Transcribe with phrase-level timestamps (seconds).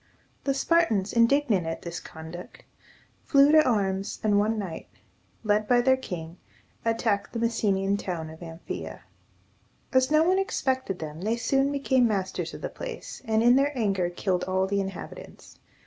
[0.45, 2.63] The Spartans, indignant at this conduct,
[3.23, 4.87] flew to arms, and one night,
[5.43, 6.37] led by their king,
[6.83, 9.01] attacked the Messenian town of Am phe´a.
[9.93, 13.77] As no one expected them, they soon became masters of the place, and in their
[13.77, 15.59] anger killed all the inhabitants.